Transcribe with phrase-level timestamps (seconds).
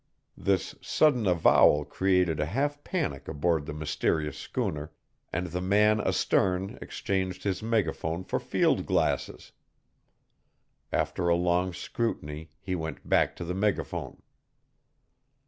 [0.39, 4.91] This sudden avowal created a half panic aboard the mysterious schooner,
[5.31, 9.51] and the man astern exchanged his megaphone for field glasses.
[10.91, 14.23] After a long scrutiny he went back to the megaphone.